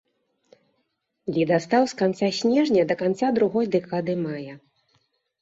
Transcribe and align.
Ледастаў 1.35 1.83
з 1.91 1.99
канца 1.99 2.31
снежня 2.39 2.87
да 2.93 2.99
канца 3.03 3.27
другой 3.37 3.65
дэкады 3.79 4.19
мая. 4.25 4.53